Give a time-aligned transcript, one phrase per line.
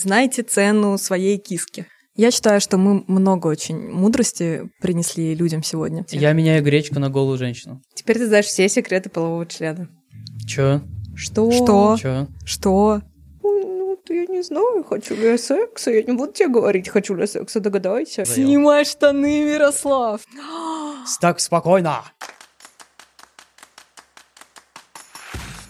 [0.00, 1.84] Знайте цену своей киски.
[2.14, 6.06] Я считаю, что мы много очень мудрости принесли людям сегодня.
[6.12, 7.82] Я меняю гречку на голую женщину.
[7.94, 9.88] Теперь ты знаешь все секреты полового члена.
[10.46, 10.82] Чё?
[11.16, 11.50] Что?
[11.50, 11.96] Что?
[12.00, 12.28] Чё?
[12.44, 13.02] Что?
[13.42, 15.90] Ну, ты я не знаю, хочу ли я секса.
[15.90, 18.24] Я не буду тебе говорить, хочу ли я секса, догадайся.
[18.24, 20.20] Снимай штаны, Мирослав.
[21.20, 22.04] Так, спокойно.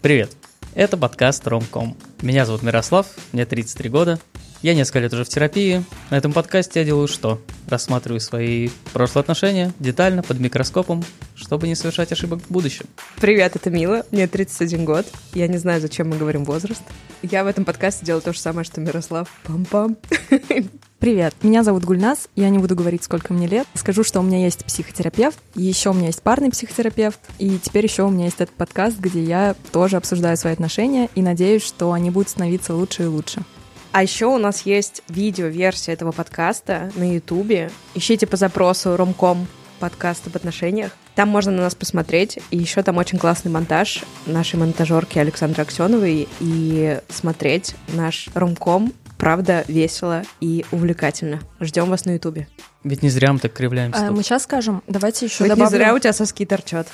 [0.03, 0.33] Привет.
[0.75, 1.97] Это подкаст Ромком.
[2.21, 4.19] Меня зовут Мирослав, мне 33 года.
[4.61, 5.85] Я несколько лет уже в терапии.
[6.11, 7.41] На этом подкасте я делаю что?
[7.69, 11.05] Рассматриваю свои прошлые отношения детально, под микроскопом,
[11.37, 12.87] чтобы не совершать ошибок в будущем.
[13.21, 15.07] Привет, это Мила, мне 31 год.
[15.33, 16.83] Я не знаю, зачем мы говорим возраст.
[17.23, 19.29] Я в этом подкасте делаю то же самое, что Мирослав.
[19.45, 19.97] Пам-пам.
[20.99, 23.69] Привет, меня зовут Гульнас, я не буду говорить, сколько мне лет.
[23.75, 28.03] Скажу, что у меня есть психотерапевт, еще у меня есть парный психотерапевт, и теперь еще
[28.03, 32.11] у меня есть этот подкаст, где я тоже обсуждаю свои отношения и надеюсь, что они
[32.11, 33.45] будут становиться лучше и лучше.
[33.93, 37.71] А еще у нас есть видео-версия этого подкаста на Ютубе.
[37.95, 39.47] Ищите по запросу ромком
[39.81, 40.93] подкаст об отношениях.
[41.15, 42.39] Там можно на нас посмотреть.
[42.51, 46.29] И еще там очень классный монтаж нашей монтажерки Александры Аксеновой.
[46.41, 51.41] И смотреть наш ромком правда весело и увлекательно.
[51.61, 52.47] Ждем вас на Ютубе.
[52.85, 54.01] Ведь не зря мы так кривляемся.
[54.01, 54.17] А, тут.
[54.17, 55.77] мы сейчас скажем, давайте еще Ведь не добавлю...
[55.77, 56.87] зря у тебя соски торчат.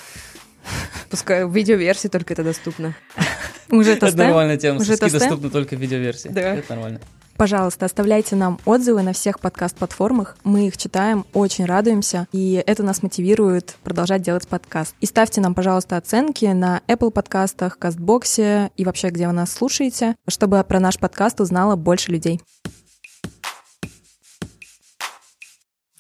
[1.11, 2.95] Пускай в видеоверсии только это доступно.
[3.71, 4.81] Уже это нормальная тема.
[4.81, 6.29] Уже Соски доступны только в видеоверсии.
[6.29, 6.55] Да.
[6.55, 7.01] Это нормально.
[7.37, 10.37] Пожалуйста, оставляйте нам отзывы на всех подкаст-платформах.
[10.45, 14.95] Мы их читаем, очень радуемся, и это нас мотивирует продолжать делать подкаст.
[15.01, 20.15] И ставьте нам, пожалуйста, оценки на Apple подкастах, Кастбоксе и вообще, где вы нас слушаете,
[20.29, 22.41] чтобы про наш подкаст узнало больше людей.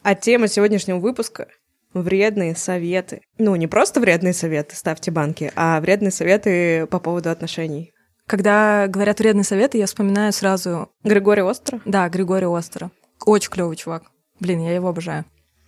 [0.05, 1.49] А тема сегодняшнего выпуска—
[1.95, 3.23] вредные советы.
[3.39, 7.93] Ну, не просто вредные советы, ставьте банки, а вредные советы по поводу отношений.
[8.27, 11.81] Когда говорят вредные советы, я вспоминаю сразу, Григорий Остро?
[11.85, 12.91] да, Григория Остера.
[13.25, 14.05] Очень клевый чувак.
[14.41, 15.25] Блин, я его обожаю.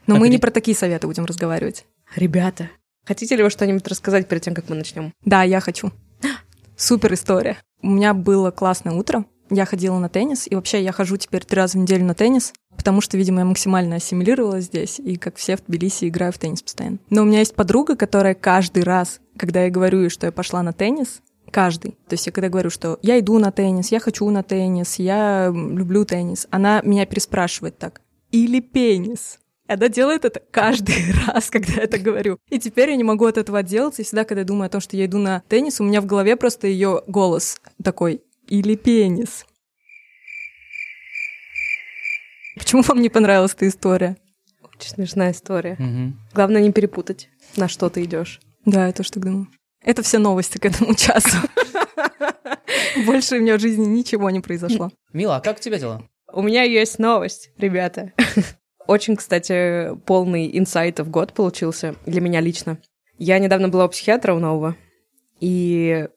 [0.07, 1.85] Но А мы не про такие советы будем разговаривать.
[2.15, 2.71] Ребята,
[3.05, 5.13] хотите ли вы что-нибудь рассказать перед тем, как мы начнем?
[5.25, 5.91] Да, я хочу.
[6.77, 7.59] Супер история.
[7.83, 9.25] У меня было классное утро.
[9.51, 12.53] Я ходила на теннис, и вообще я хожу теперь три раза в неделю на теннис,
[12.87, 16.63] потому что, видимо, я максимально ассимилировалась здесь, и как все в Тбилиси играю в теннис
[16.63, 16.99] постоянно.
[17.11, 20.73] Но у меня есть подруга, которая каждый раз, когда я говорю что я пошла на
[20.73, 21.21] теннис,
[21.51, 21.99] каждый.
[22.07, 25.53] То есть я когда говорю, что я иду на теннис, я хочу на теннис, я
[25.53, 28.03] люблю теннис, она меня переспрашивает так.
[28.31, 29.41] Или пенис.
[29.67, 30.95] Она делает это каждый
[31.27, 32.39] раз, когда я это говорю.
[32.51, 34.03] И теперь я не могу от этого отделаться.
[34.03, 36.07] И всегда, когда я думаю о том, что я иду на теннис, у меня в
[36.07, 39.45] голове просто ее голос такой «или пенис».
[42.67, 44.17] Почему вам не понравилась эта история?
[44.61, 45.77] Очень смешная история.
[45.79, 46.19] Мгм.
[46.35, 48.41] Главное не перепутать, на что ты идешь.
[48.65, 49.47] Да, я тоже так думаю.
[49.85, 51.37] Это все новости к этому часу.
[53.07, 54.91] Больше у меня в жизни ничего не произошло.
[55.13, 56.03] Мила, а как у тебя дела?
[56.33, 58.13] У меня есть новость, ребята.
[58.89, 62.79] Очень, кстати, полный инсайтов год получился для меня лично.
[63.17, 64.75] Я недавно была у психиатра у нового,
[65.39, 66.09] и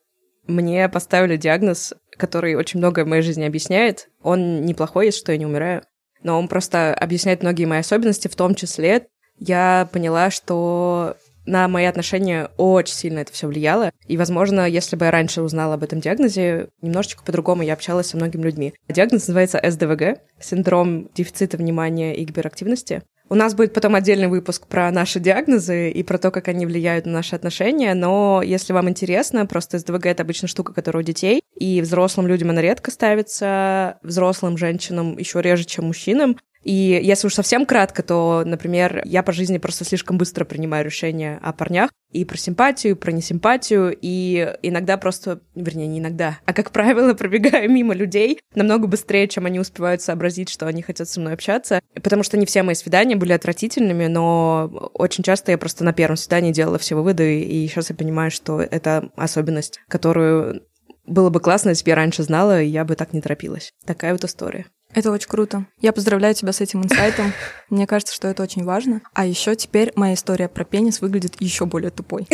[0.47, 4.09] мне поставили диагноз, который очень многое в моей жизни объясняет.
[4.23, 5.83] Он неплохой, если что, я не умираю.
[6.23, 9.07] Но он просто объясняет многие мои особенности, в том числе
[9.39, 11.15] я поняла, что
[11.45, 13.91] на мои отношения очень сильно это все влияло.
[14.07, 18.17] И, возможно, если бы я раньше узнала об этом диагнозе, немножечко по-другому я общалась со
[18.17, 18.73] многими людьми.
[18.87, 23.01] Диагноз называется СДВГ, синдром дефицита внимания и гиперактивности.
[23.31, 27.05] У нас будет потом отдельный выпуск про наши диагнозы и про то, как они влияют
[27.05, 31.43] на наши отношения, но если вам интересно, просто СДВГ— это обычно штука, которая у детей,
[31.59, 36.37] и взрослым людям она редко ставится, взрослым женщинам еще реже, чем мужчинам.
[36.63, 41.39] И если уж совсем кратко, то, например, я по жизни просто слишком быстро принимаю решения
[41.41, 46.53] о парнях и про симпатию, и про несимпатию, и иногда просто, вернее, не иногда, а,
[46.53, 51.19] как правило, пробегаю мимо людей намного быстрее, чем они успевают сообразить, что они хотят со
[51.21, 55.85] мной общаться, потому что не все мои свидания были отвратительными, но очень часто я просто
[55.85, 60.63] на первом свидании делала все выводы, и сейчас я понимаю, что это особенность, которую
[61.09, 63.73] было бы классно, если бы я раньше знала, и я бы так не торопилась.
[63.85, 64.65] Такая вот история.
[64.91, 65.65] Это очень круто.
[65.81, 67.31] Я поздравляю тебя с этим инсайтом.
[67.69, 69.01] Мне кажется, что это очень важно.
[69.13, 72.27] А еще теперь моя история про пенис выглядит еще более тупой.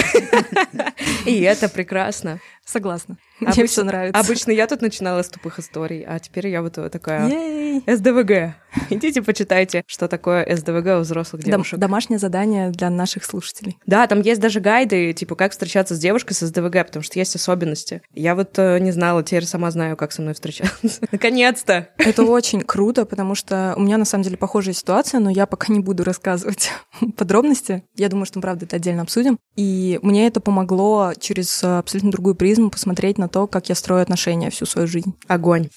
[1.25, 2.39] И это прекрасно.
[2.65, 3.17] Согласна.
[3.39, 4.19] Мне Обычно- все нравится.
[4.19, 7.29] Обычно я тут начинала с тупых историй, а теперь я вот такая...
[7.29, 7.83] Ей!
[7.85, 8.55] СДВГ.
[8.89, 11.79] Идите почитайте, что такое СДВГ у взрослых Дом- девушек.
[11.79, 13.77] домашнее задание для наших слушателей.
[13.85, 17.35] Да, там есть даже гайды, типа, как встречаться с девушкой с СДВГ, потому что есть
[17.35, 18.01] особенности.
[18.13, 21.01] Я вот э, не знала, теперь сама знаю, как со мной встречаться.
[21.11, 21.89] Наконец-то!
[21.97, 25.71] Это очень круто, потому что у меня на самом деле похожая ситуация, но я пока
[25.71, 26.71] не буду рассказывать
[27.17, 27.83] подробности.
[27.95, 29.37] Я думаю, что мы, правда, это отдельно обсудим.
[29.55, 34.01] И мне это помогло через э, абсолютно другую призму посмотреть на то, как я строю
[34.01, 35.13] отношения всю свою жизнь.
[35.27, 35.69] Огонь.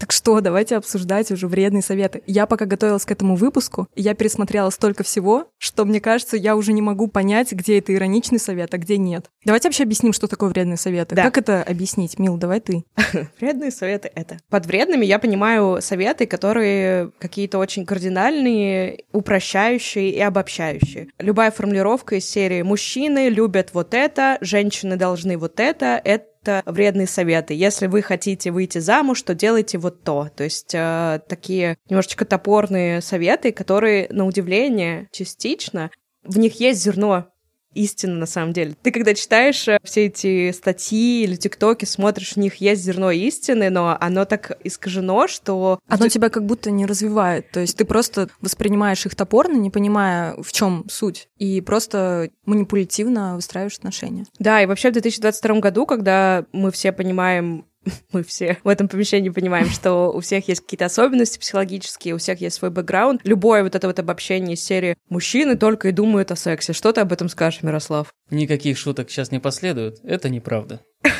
[0.00, 2.22] Так что, давайте обсуждать уже вредные советы.
[2.26, 6.72] Я пока готовилась к этому выпуску, я пересмотрела столько всего, что, мне кажется, я уже
[6.72, 9.26] не могу понять, где это ироничный совет, а где нет.
[9.44, 11.14] Давайте вообще объясним, что такое вредные советы.
[11.14, 11.22] Да.
[11.24, 12.18] Как это объяснить?
[12.18, 12.84] Мил, давай ты.
[13.40, 14.38] Вредные советы это.
[14.48, 21.08] Под вредными я понимаю советы, которые какие-то очень кардинальные, упрощающие и обобщающие.
[21.18, 27.06] Любая формулировка из серии «мужчины любят вот это», «женщины должны вот это», это это вредные
[27.06, 27.54] советы.
[27.54, 30.28] Если вы хотите выйти замуж, то делайте вот то.
[30.34, 35.90] То есть э, такие немножечко топорные советы, которые, на удивление, частично,
[36.22, 37.28] в них есть зерно
[37.74, 38.76] истина на самом деле.
[38.82, 43.70] Ты когда читаешь э, все эти статьи или тиктоки, смотришь, в них есть зерно истины,
[43.70, 45.78] но оно так искажено, что...
[45.88, 47.50] Оно тебя как будто не развивает.
[47.50, 53.36] То есть ты просто воспринимаешь их топорно, не понимая, в чем суть, и просто манипулятивно
[53.36, 54.26] выстраиваешь отношения.
[54.38, 57.66] Да, и вообще в 2022 году, когда мы все понимаем
[58.12, 62.40] мы все в этом помещении понимаем, что у всех есть какие-то особенности психологические, у всех
[62.40, 63.20] есть свой бэкграунд.
[63.24, 66.72] Любое вот это вот обобщение из серии «мужчины только и думают о сексе».
[66.72, 68.12] Что ты об этом скажешь, Мирослав?
[68.30, 69.98] Никаких шуток сейчас не последует.
[70.04, 70.80] Это неправда.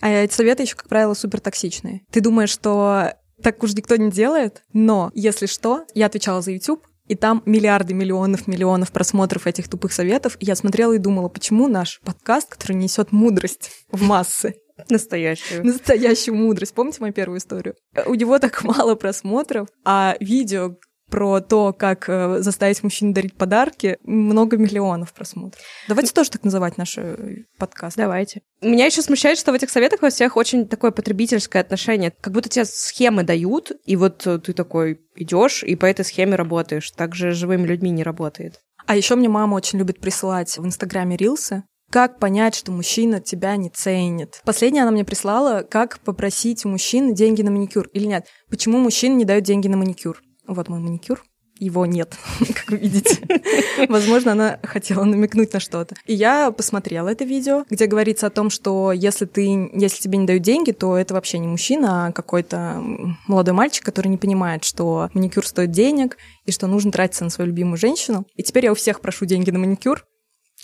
[0.00, 2.02] А эти советы еще, как правило, супер токсичные.
[2.12, 6.86] Ты думаешь, что так уж никто не делает, но если что, я отвечала за YouTube,
[7.08, 10.36] и там миллиарды миллионов миллионов просмотров этих тупых советов.
[10.40, 14.54] И я смотрела и думала, почему наш подкаст, который несет мудрость в массы,
[14.88, 15.64] Настоящую.
[15.64, 16.74] настоящую мудрость.
[16.74, 17.74] Помните мою первую историю?
[18.06, 20.76] У него так мало просмотров, а видео
[21.10, 25.62] про то, как э, заставить мужчин дарить подарки, много миллионов просмотров.
[25.88, 27.96] Давайте тоже так называть наш э, подкаст.
[27.96, 28.42] Давайте.
[28.60, 32.12] Меня еще смущает, что в этих советах во всех очень такое потребительское отношение.
[32.20, 36.34] Как будто тебе схемы дают, и вот э, ты такой идешь и по этой схеме
[36.36, 36.90] работаешь.
[36.90, 38.60] Так же живыми людьми не работает.
[38.86, 41.64] А еще мне мама очень любит присылать в Инстаграме рилсы.
[41.90, 44.42] Как понять, что мужчина тебя не ценит?
[44.44, 48.26] Последняя она мне прислала, как попросить у мужчины деньги на маникюр или нет.
[48.50, 50.20] Почему мужчины не дают деньги на маникюр?
[50.46, 51.24] Вот мой маникюр.
[51.58, 52.14] Его нет,
[52.54, 53.18] как вы видите.
[53.88, 55.96] Возможно, она хотела намекнуть на что-то.
[56.06, 60.26] И я посмотрела это видео, где говорится о том, что если ты, если тебе не
[60.26, 62.80] дают деньги, то это вообще не мужчина, а какой-то
[63.26, 67.48] молодой мальчик, который не понимает, что маникюр стоит денег и что нужно тратиться на свою
[67.48, 68.26] любимую женщину.
[68.36, 70.04] И теперь я у всех прошу деньги на маникюр.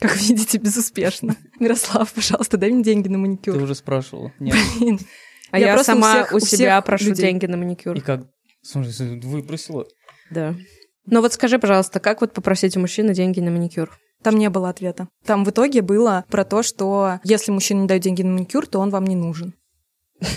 [0.01, 1.37] Как видите, безуспешно.
[1.61, 3.63] Мирослав, пожалуйста, дай мне деньги на Ты маникюр.
[3.63, 4.33] уже спрашивала.
[4.41, 4.57] Нет.
[4.79, 4.99] Блин.
[5.51, 7.27] А Я я, просто у сама всех- у, у себя всех прошу людей.
[7.27, 7.97] деньги на маникюр.
[7.97, 8.27] И как?
[8.63, 9.87] Слушай, выбросила.
[10.31, 10.55] Да.
[11.07, 13.97] Ну вот скажи, пожалуйста, как вот попросить у мужчины деньги на маникюр?
[14.23, 15.09] Там не было ответа.
[15.27, 18.79] Там в итоге было про то, что если мужчина не дает деньги на маникюр, то
[18.81, 19.55] он вам не нужен.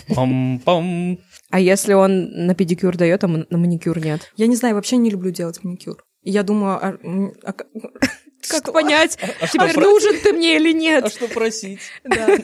[0.09, 1.19] Пам-пам.
[1.49, 4.31] А если он на педикюр дает, а на маникюр нет?
[4.35, 6.03] Я не знаю, вообще не люблю делать маникюр.
[6.21, 6.97] Я думаю, а,
[7.45, 7.53] а
[8.49, 8.71] Как Что?
[8.71, 11.11] понять, А теперь про- нужен ты мне или А нет?
[11.11, 11.79] что просить?
[12.03, 12.37] Да.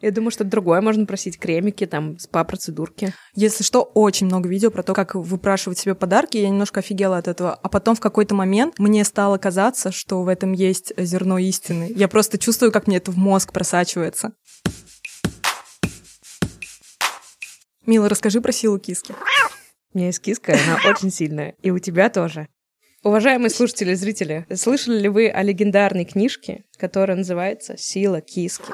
[0.00, 1.38] Я думаю, что другое можно просить.
[1.38, 3.14] Кремики, там, спа-процедурки.
[3.34, 6.36] Если что, очень много видео про то, как выпрашивать себе подарки.
[6.36, 7.54] Я немножко офигела от этого.
[7.54, 11.90] А потом в какой-то момент мне стало казаться, что в этом есть зерно истины.
[11.96, 14.32] Я просто чувствую, как мне это в мозг просачивается.
[17.86, 19.14] Мила, расскажи про силу киски.
[19.92, 21.54] У меня есть киска, она очень сильная.
[21.62, 22.48] И у тебя тоже.
[23.04, 28.72] Уважаемые слушатели и зрители, слышали ли вы о легендарной книжке, которая называется «Сила киски»?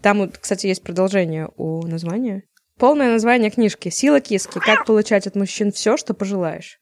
[0.00, 2.44] Там, вот, кстати, есть продолжение у названия.
[2.78, 4.60] Полное название книжки «Сила киски.
[4.60, 6.78] Как получать от мужчин все, что пожелаешь».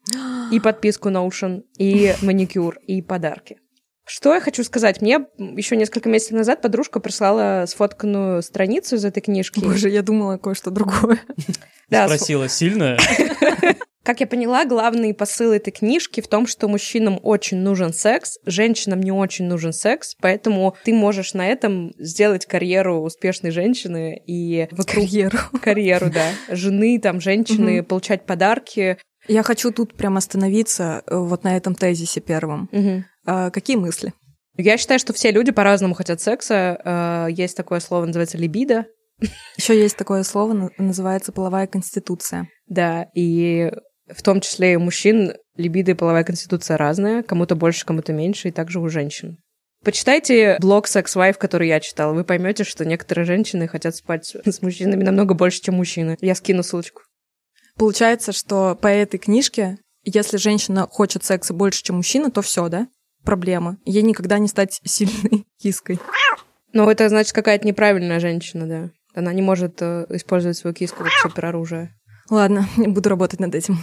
[0.53, 3.57] И подписку Notion, и маникюр, и подарки.
[4.05, 5.01] Что я хочу сказать?
[5.01, 9.61] Мне еще несколько месяцев назад подружка прислала сфотканную страницу из этой книжки.
[9.61, 11.21] Боже, я думала кое-что другое.
[11.89, 12.99] Да, Спросила, сильная?
[14.05, 19.01] Как я поняла, главный посыл этой книжки в том, что мужчинам очень нужен секс, женщинам
[19.01, 25.05] не очень нужен секс, поэтому ты можешь на этом сделать карьеру успешной женщины и вокруг
[25.05, 25.39] Карьеру.
[25.63, 28.97] карьеру, да, жены, там, женщины, получать подарки.
[29.27, 32.69] Я хочу тут прям остановиться э, вот на этом тезисе первом.
[32.73, 33.05] Мгм.
[33.27, 34.15] А, какие мысли?
[34.57, 36.81] Я считаю, что все люди по-разному хотят секса.
[36.83, 38.87] Э, Есть такое слово, называется либидо.
[39.59, 42.49] Еще есть такое слово, на- называется половая конституция.
[42.69, 43.71] Да, и
[44.15, 48.49] в том числе и у мужчин либидо и половая конституция разная, кому-то больше, кому-то меньше,
[48.49, 49.39] и также у женщин.
[49.85, 52.13] Почитайте блог Sex Wife, который я читала.
[52.13, 56.17] Вы поймете, что некоторые женщины хотят спать с мужчинами намного больше, чем мужчины.
[56.21, 57.03] Я скину ссылочку.
[57.77, 62.89] Получается, что по этой книжке, если женщина хочет секса больше, чем мужчина, то все, да?
[63.25, 63.79] Проблема.
[63.85, 66.01] Ей никогда не стать сильной киской.
[66.73, 68.91] Но это значит какая-то неправильная женщина, да.
[69.15, 71.95] Она не может э, использовать свою киску как супероружие.
[72.31, 73.79] Ладно, буду работать над этим.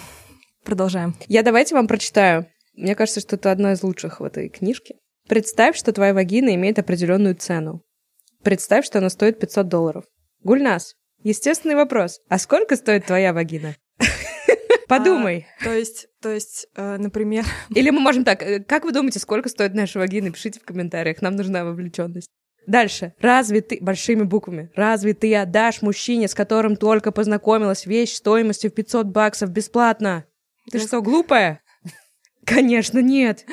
[0.63, 1.15] Продолжаем.
[1.27, 2.47] Я давайте вам прочитаю.
[2.73, 4.95] Мне кажется, что это одно из лучших в этой книжке.
[5.27, 7.81] Представь, что твоя вагина имеет определенную цену.
[8.43, 10.05] Представь, что она стоит 500 долларов.
[10.43, 12.19] Гульнас, Естественный вопрос.
[12.29, 13.75] А сколько стоит твоя вагина?
[14.87, 15.47] Подумай.
[15.59, 17.45] А, то есть, то есть, э, например...
[17.73, 18.43] Или мы можем так.
[18.43, 20.31] э, Как вы думаете, сколько стоит наша вагина?
[20.31, 21.23] Пишите в комментариях.
[21.23, 22.29] Нам нужна вовлеченность.
[22.67, 23.13] Дальше.
[23.19, 28.73] Разве ты, большими буквами, разве ты отдашь мужчине, с которым только познакомилась, вещь стоимостью в
[28.73, 30.25] 500 баксов бесплатно?
[30.71, 31.61] Ты что, глупая?
[32.45, 33.45] Конечно, нет.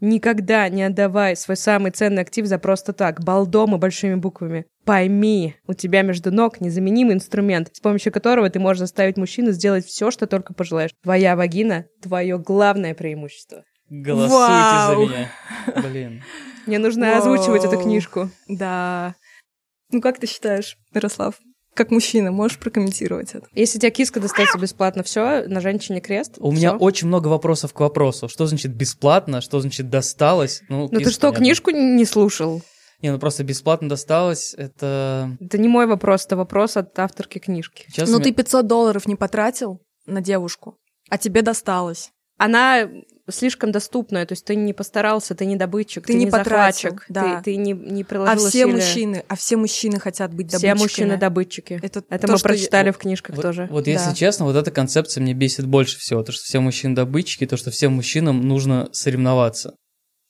[0.00, 4.66] Никогда не отдавай свой самый ценный актив за просто так, балдом и большими буквами.
[4.84, 9.86] Пойми, у тебя между ног незаменимый инструмент, с помощью которого ты можешь заставить мужчину сделать
[9.86, 10.90] все, что только пожелаешь.
[11.02, 13.64] Твоя вагина— твое главное преимущество.
[13.88, 15.06] Голосуйте Вау.
[15.06, 15.32] за меня.
[15.82, 16.22] Блин.
[16.66, 17.82] Мне нужно озвучивать эту Вау.
[17.84, 18.30] книжку.
[18.48, 19.14] Да.
[19.92, 21.34] Ну, как ты считаешь, Ярослав?
[21.74, 23.46] Как мужчина, можешь прокомментировать это?
[23.52, 26.36] Если тебе киска достается бесплатно, все, на женщине крест.
[26.38, 26.78] У меня всё.
[26.78, 28.28] очень много вопросов к вопросу.
[28.28, 29.40] Что значит бесплатно?
[29.42, 30.62] Что значит досталось?
[30.70, 31.38] Ну, Ну ты что, понятно.
[31.44, 32.62] книжку не слушал?
[33.02, 34.54] Не, ну просто бесплатно досталось.
[34.54, 35.36] Это...
[35.38, 37.84] Это не мой вопрос, это вопрос от авторки книжки.
[37.88, 40.78] Сейчас Ну, мне- ты 500 долларов не потратил на девушку,
[41.10, 42.10] а тебе досталось.
[42.38, 42.88] Она
[43.28, 46.90] слишком доступная, то есть ты не постарался, ты не добытчик, Ты ты, не не потратил,
[46.90, 47.38] захватчик, да.
[47.38, 48.72] ты, ты не, не А приложил все усилия.
[48.74, 50.78] мужчины, а все мужчины хотят быть Все добытчиками.
[50.82, 51.80] мужчины добытчики.
[51.82, 53.66] Это, Это то, мы что я- прочитали в книжках Вот, тоже.
[53.70, 54.14] вот если Да.
[54.14, 56.22] честно, вот эта концепция мне бесит больше всего.
[56.22, 59.74] То, что все мужчины добытчики, то, что всем мужчинам нужно соревноваться.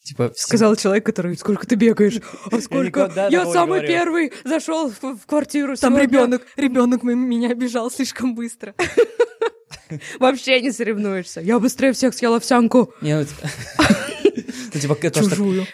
[0.06, 2.20] Типа, все- Сказал человек, который сколько ты бегаешь,
[2.52, 3.88] а сколько я не самый говорил.
[3.88, 5.74] первый зашел в, в квартиру.
[5.76, 6.06] Там сегодня».
[6.06, 8.72] ребенок, ребенок меня бежал слишком быстро.
[10.20, 11.40] вообще не соревнуешься.
[11.40, 12.92] Я быстрее всех съел овсянку.
[13.00, 13.26] Не, ну,
[14.74, 15.66] ну, типа, то, что, Чужую.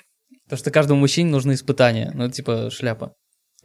[0.48, 2.10] то, что каждому мужчине нужны испытания.
[2.14, 3.12] Ну, типа, шляпа.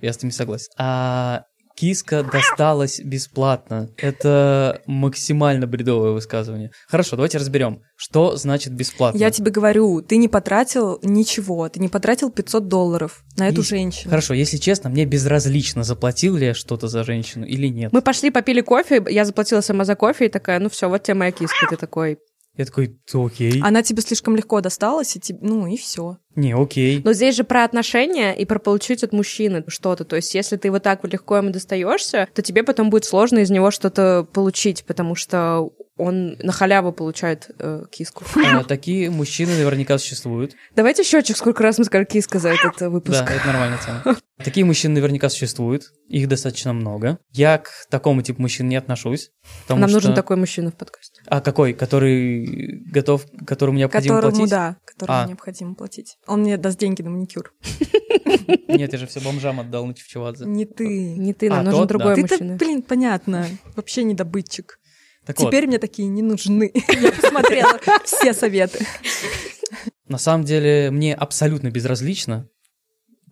[0.01, 0.69] Я с этим согласен.
[0.77, 1.43] А
[1.77, 3.89] киска досталась бесплатно.
[3.97, 6.71] Это максимально бредовое высказывание.
[6.87, 9.17] Хорошо, давайте разберем, что значит бесплатно.
[9.17, 13.63] Я тебе говорю, ты не потратил ничего, ты не потратил 500 долларов на эту И-
[13.65, 14.09] женщину.
[14.09, 17.93] Хорошо, если честно, мне безразлично, заплатил ли я что-то за женщину или нет.
[17.93, 21.13] Мы пошли, попили кофе, я заплатила сама за кофе и такая, ну все, вот тебе
[21.13, 21.67] моя киска.
[21.69, 22.17] Ты такой,
[22.57, 23.61] Я такой, «Да окей.
[23.61, 26.17] Она тебе слишком легко досталась, и тебе, ну и все.
[26.35, 27.01] Не, окей.
[27.03, 30.05] Но здесь же про отношения и про получить от мужчины что-то.
[30.05, 33.39] То есть, если ты вот так вот легко ему достаешься, то тебе потом будет сложно
[33.39, 38.23] из него что-то получить, потому что он на халяву получает э, киску.
[38.47, 40.53] А, такие мужчины наверняка существуют.
[40.75, 43.19] Давайте счетчик, сколько раз мы сказали киска за этот э, выпуск.
[43.25, 44.17] Да, это нормальная тема.
[44.43, 45.91] Такие мужчины наверняка существуют.
[46.07, 47.17] Их достаточно много.
[47.33, 49.31] Я к такому типу мужчин не отношусь.
[49.67, 51.21] Нам нужен что- такой мужчина в подкасте.
[51.25, 51.73] А какой?
[51.73, 54.51] Который готов, которому необходимо Которому, платить?
[54.51, 55.25] да, которому А.
[55.27, 56.17] необходимо платить.
[56.27, 57.51] Он мне даст деньги на маникюр.
[58.67, 60.45] Нет, я же все бомжам отдал на Чевчевадзе.
[60.45, 61.15] Не ты.
[61.15, 62.55] Не ты, нам А, нужен другой Ты-то, мужчина.
[62.57, 63.47] блин, понятно.
[63.75, 64.79] Вообще не добытчик.
[65.27, 66.71] Так вот, Теперь мне такие не нужны.
[66.87, 68.85] Я посмотрела все советы.
[70.07, 72.47] на самом деле мне абсолютно безразлично.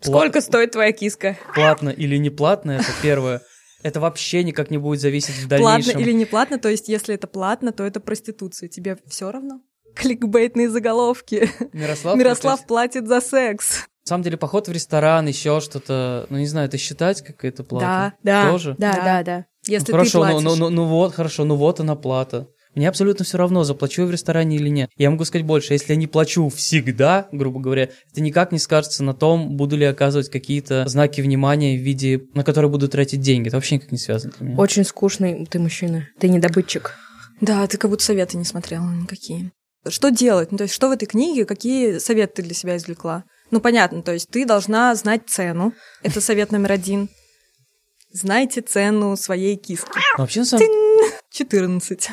[0.01, 1.37] Сколько стоит твоя киска?
[1.55, 3.41] Платно или не платно, это первое.
[3.81, 6.01] Это вообще никак не будет зависеть в Платно дальнейшем.
[6.01, 8.67] или не платно, то есть если это платно, то это проституция.
[8.67, 9.61] Тебе все равно?
[9.95, 11.49] Кликбейтные заголовки.
[11.71, 13.85] Мирослав, Мирослав платит за секс.
[14.05, 18.13] На самом деле, поход в ресторан, еще что-то, ну не знаю, это считать какая-то плата?
[18.21, 18.75] Да, Тоже?
[18.77, 19.03] да, Да.
[19.03, 19.45] да, да.
[19.65, 22.47] Если ну, хорошо, ты ну, ну, ну, ну вот, хорошо, ну вот она плата.
[22.75, 24.91] Мне абсолютно все равно, заплачу я в ресторане или нет.
[24.95, 29.03] Я могу сказать больше, если я не плачу всегда, грубо говоря, это никак не скажется
[29.03, 33.47] на том, буду ли оказывать какие-то знаки внимания в виде, на которые буду тратить деньги.
[33.47, 34.57] Это вообще никак не связано для меня.
[34.59, 36.07] Очень скучный ты мужчина.
[36.19, 36.93] Ты не добытчик.
[37.41, 39.51] Да, ты как будто советы не смотрела никакие.
[39.87, 40.51] Что делать?
[40.51, 43.23] Ну, то есть, что в этой книге, какие советы ты для себя извлекла?
[43.51, 45.73] Ну, понятно, то есть ты должна знать цену.
[46.01, 47.09] Это совет номер один.
[48.11, 49.89] Знайте цену своей киски.
[50.17, 50.65] Но вообще, на самом,
[51.31, 52.09] 14.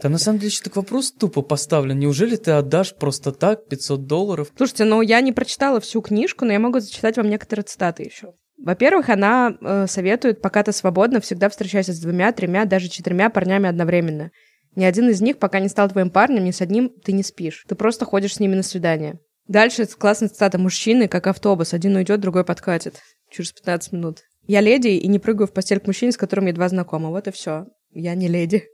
[0.00, 1.98] да, на самом деле, что так вопрос тупо поставлен.
[1.98, 4.52] Неужели ты отдашь просто так 500 долларов?
[4.56, 8.34] Слушайте, ну я не прочитала всю книжку, но я могу зачитать вам некоторые цитаты еще.
[8.58, 13.68] Во-первых, она э, советует, пока ты свободна, всегда встречайся с двумя, тремя, даже четырьмя парнями
[13.68, 14.30] одновременно.
[14.76, 17.64] Ни один из них, пока не стал твоим парнем, ни с одним ты не спишь.
[17.68, 19.18] Ты просто ходишь с ними на свидание.
[19.50, 20.58] Дальше классная цитата.
[20.58, 21.74] Мужчины, как автобус.
[21.74, 23.00] Один уйдет, другой подкатит.
[23.32, 24.20] Через 15 минут.
[24.46, 27.08] Я леди и не прыгаю в постель к мужчине, с которым едва знакома.
[27.08, 27.66] Вот и все.
[27.90, 28.68] Я не леди.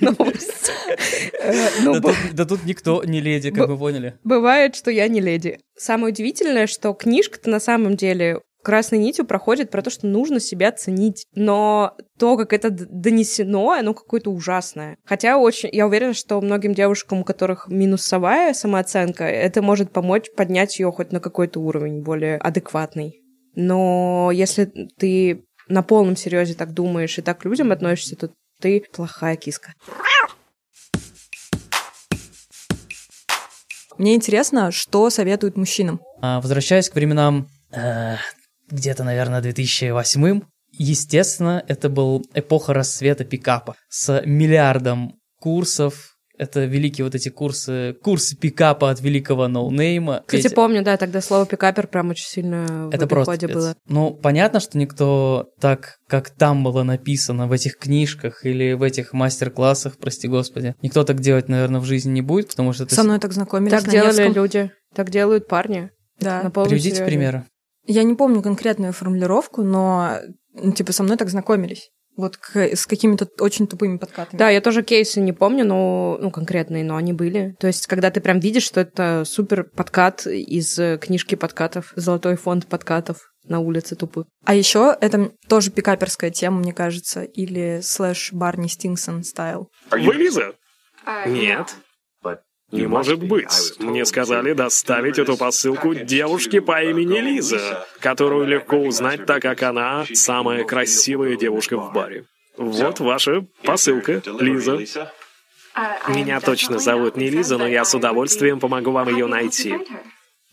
[0.00, 0.72] Новость.
[1.82, 4.18] Ну, тут, да тут никто не леди, как вы поняли.
[4.24, 5.58] Бывает, что я не леди.
[5.76, 10.72] Самое удивительное, что книжка-то на самом деле красной нитью проходит про то, что нужно себя
[10.72, 11.26] ценить.
[11.34, 14.96] Но то, как это донесено, оно какое-то ужасное.
[15.04, 20.78] Хотя очень, я уверена, что многим девушкам, у которых минусовая самооценка, это может помочь поднять
[20.80, 23.20] ее хоть на какой-то уровень более адекватный.
[23.54, 24.64] Но если
[24.98, 28.30] ты на полном серьезе так думаешь и так к людям относишься, то
[28.60, 29.74] ты плохая киска.
[33.96, 36.00] Мне интересно, что советуют мужчинам.
[36.20, 38.16] А, возвращаясь к временам э,
[38.70, 40.40] где-то, наверное, 2008
[40.76, 48.36] Естественно, это был эпоха расцвета пикапа с миллиардом курсов, это великие вот эти курсы, курсы
[48.36, 50.24] пикапа от великого ноунейма.
[50.26, 53.56] Кстати, Эти- помню, да, тогда слово пикапер прям очень сильно в Это просто обиходе пипец.
[53.62, 53.76] было.
[53.86, 59.12] Ну, понятно, что никто так, как там было написано в этих книжках или в этих
[59.12, 62.96] мастер-классах, прости господи, никто так делать, наверное, в жизни не будет, потому что это...
[62.96, 64.32] Со мной так знакомились Так на делали Невском.
[64.34, 65.90] люди, так делают парни.
[66.18, 66.42] Да.
[66.42, 67.44] На Приведите примеры.
[67.86, 70.18] Я не помню конкретную формулировку, но
[70.54, 71.90] ну, типа со мной так знакомились.
[72.16, 74.38] Вот к- с какими-то очень тупыми подкатами.
[74.38, 77.56] Да, я тоже кейсы не помню, но, ну, конкретные, но они были.
[77.58, 82.36] То есть, когда ты прям видишь, что это супер подкат из э, книжки подкатов, золотой
[82.36, 84.26] фонд подкатов на улице тупых.
[84.44, 89.70] А еще это тоже пикаперская тема, мне кажется, или слэш Барни Стингсон стайл.
[89.90, 90.52] Вы Лиза?
[91.26, 91.74] Нет.
[92.74, 93.74] Не может быть.
[93.78, 100.04] Мне сказали доставить эту посылку девушке по имени Лиза, которую легко узнать, так как она
[100.12, 102.24] самая красивая девушка в баре.
[102.56, 104.78] Вот ваша посылка, Лиза.
[106.08, 109.76] Меня точно зовут не Лиза, но я с удовольствием помогу вам ее найти.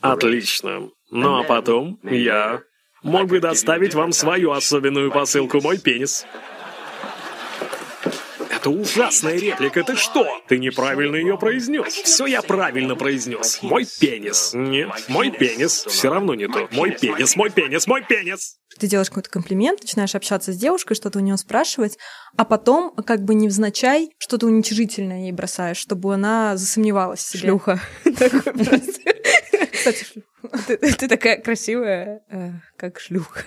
[0.00, 0.90] Отлично.
[1.10, 2.62] Ну а потом я
[3.02, 6.24] мог бы доставить вам свою особенную посылку, мой пенис.
[8.62, 10.24] Это ужасная реплика, ты что?
[10.46, 11.94] Ты неправильно ее произнес.
[11.94, 13.60] Все я правильно произнес.
[13.60, 14.52] Мой пенис.
[14.54, 15.84] Нет, мой пенис.
[15.88, 16.68] Все равно не то.
[16.70, 18.58] Мой пенис, мой пенис, мой пенис.
[18.78, 21.98] Ты делаешь какой-то комплимент, начинаешь общаться с девушкой, что-то у нее спрашивать,
[22.36, 27.40] а потом, как бы невзначай, что-то уничижительное ей бросаешь, чтобы она засомневалась в себе.
[27.40, 27.80] Шлюха.
[28.04, 29.00] Такой просто.
[29.72, 30.64] Кстати, шлюха.
[30.68, 33.42] Ты ты такая красивая, э, как шлюха.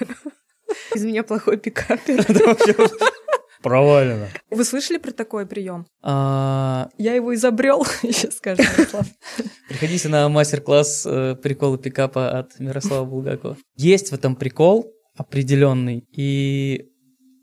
[0.93, 2.25] Из меня плохой пикапер.
[3.65, 4.27] Провалено.
[4.51, 5.87] Вы слышали про такой прием?
[6.03, 8.61] А, Я его изобрел, сейчас скажу.
[9.67, 13.57] Приходите на мастер-класс э, приколы пикапа от Мирослава Булгакова.
[13.75, 16.89] Есть в этом прикол определенный, и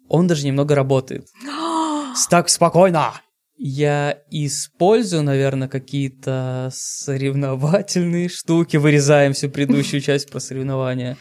[0.09, 1.27] он даже немного работает.
[2.31, 3.15] Так, спокойно!
[3.57, 11.17] Я использую, наверное, какие-то соревновательные штуки, вырезаем всю предыдущую часть про соревнования,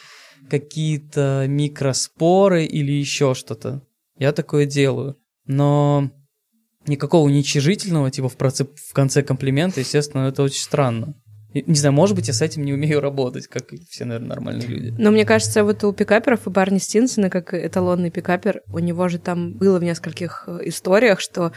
[0.47, 3.81] какие-то микроспоры или еще что-то.
[4.21, 5.17] Я такое делаю.
[5.47, 6.11] Но
[6.85, 11.15] никакого уничижительного, типа в, проце- в конце комплимента, естественно, это очень странно.
[11.55, 14.67] Не знаю, может быть, я с этим не умею работать, как и все, наверное, нормальные
[14.67, 14.95] люди.
[14.95, 19.17] Но мне кажется, вот у пикаперов и Барни Стинсона, как эталонный пикапер, у него же
[19.17, 21.51] там было в нескольких э, историях, что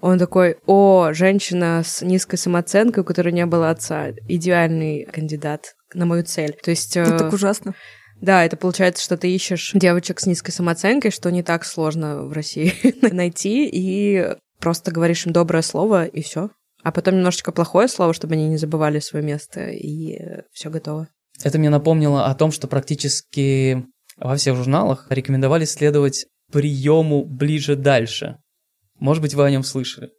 [0.00, 6.06] он такой, о, женщина с низкой самооценкой, у которой не было отца, идеальный кандидат на
[6.06, 6.56] мою цель.
[6.64, 6.96] То есть...
[6.96, 7.74] Это так ужасно.
[8.22, 12.32] Да, это получается, что ты ищешь девочек с низкой самооценкой, что не так сложно в
[12.32, 12.72] России
[13.12, 16.50] найти, и просто говоришь им доброе слово, и все.
[16.84, 20.18] А потом немножечко плохое слово, чтобы они не забывали свое место, и
[20.52, 21.08] все готово.
[21.42, 23.84] Это мне напомнило о том, что практически
[24.16, 28.36] во всех журналах рекомендовали следовать приему ближе-дальше.
[29.00, 30.10] Может быть, вы о нем слышали.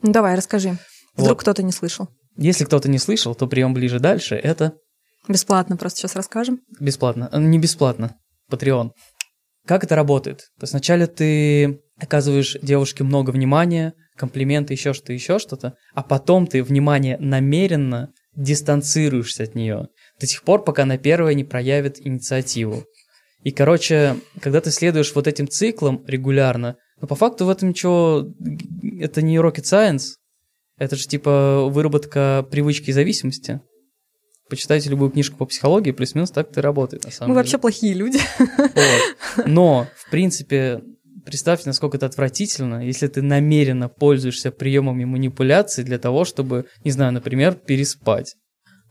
[0.00, 0.78] Ну давай, расскажи.
[1.14, 1.40] Вдруг Вот.
[1.40, 2.08] кто-то не слышал.
[2.36, 4.74] Если кто-то не слышал, то прием ближе-дальше— это
[5.28, 6.60] Бесплатно просто сейчас расскажем.
[6.80, 7.28] Бесплатно.
[7.32, 8.16] Э, Не бесплатно.
[8.50, 8.90] Patreon.
[9.66, 10.38] Как это работает?
[10.58, 16.46] То есть вначале ты оказываешь девушке много внимания, комплименты, еще что-то, еще что-то, а потом
[16.46, 19.88] ты внимание намеренно дистанцируешься от нее
[20.20, 22.84] до тех пор, пока она первая не проявит инициативу.
[23.42, 28.26] И, короче, когда ты следуешь вот этим циклам регулярно, ну, по факту в этом ничего...
[29.00, 30.14] Это не rocket science.
[30.76, 33.60] Это же, типа, выработка привычки и зависимости.
[34.48, 37.42] Почитайте любую книжку по психологии, плюс-минус так это и работает, на самом Мы деле.
[37.42, 38.18] вообще плохие люди.
[38.38, 39.46] Вот.
[39.46, 40.82] Но, в принципе,
[41.24, 47.12] представьте, насколько это отвратительно, если ты намеренно пользуешься приемами манипуляции для того, чтобы, не знаю,
[47.12, 48.34] например, переспать.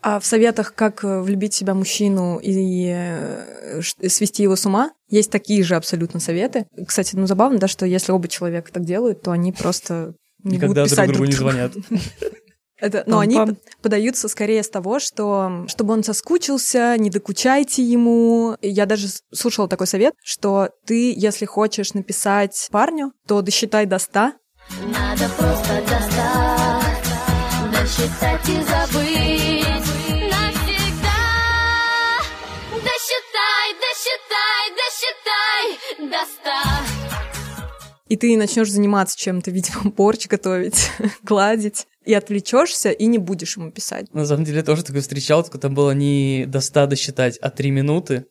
[0.02, 4.92] А в советах, как э, влюбить в себя мужчину и э, свести его с ума,
[5.10, 6.68] есть такие же абсолютно советы.
[6.88, 10.68] Кстати, ну забавно, да, что если оба человека так делают, то они просто не Никогда
[10.68, 11.74] будут друг писать другу не звонят.
[12.80, 13.56] Это, но они Пам-пам.
[13.56, 18.56] п- подаются скорее с того, что чтобы он соскучился, не докучайте ему.
[18.62, 24.20] Я даже слушала такой совет, что ты, если хочешь написать парню, то досчитай до 100,
[24.88, 27.04] Надо просто достать,
[27.72, 29.88] досчитать и забыть
[30.30, 31.24] навсегда.
[32.72, 36.77] Досчитай, досчитай, досчитай до ста.
[38.10, 40.92] И ты начнешь заниматься чем-то, видимо, борщ готовить,
[41.24, 44.12] гладить, и отвлечешься, и не будешь ему писать.
[44.14, 47.70] На самом деле, тоже такой встречал, только там было не до 100 досчитать, а 3
[47.72, 48.26] минуты.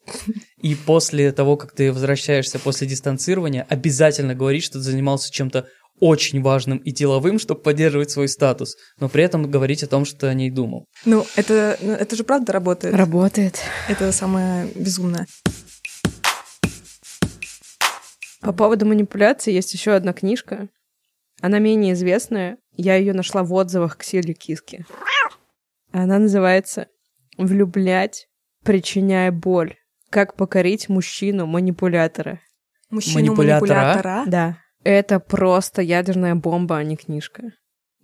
[0.63, 5.67] И после того, как ты возвращаешься после дистанцирования, обязательно говорить, что ты занимался чем-то
[6.01, 10.29] очень важным и деловым, чтобы поддерживать свой статус, но при этом говорить о том, что
[10.29, 10.87] о ней думал.
[11.05, 12.95] Ну, это, ну, это же правда работает.
[12.95, 13.59] Работает.
[13.89, 15.27] Это самое безумное.
[18.47, 20.69] По поводу манипуляции есть еще одна книжка.
[21.43, 22.59] Она менее известная.
[22.77, 24.87] Я ее нашла в отзывах к Силе Киски.
[25.91, 26.87] Она называется
[27.37, 28.29] «Влюблять,
[28.63, 29.75] причиняя боль.
[30.11, 32.41] Как покорить мужчину-манипулятора».
[32.91, 34.23] Мужчину-манипулятора.
[34.27, 34.59] Да.
[34.85, 37.51] Это просто ядерная бомба, а не книжка.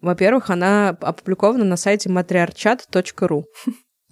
[0.01, 3.45] Во-первых, она опубликована на сайте matriarchat.ru.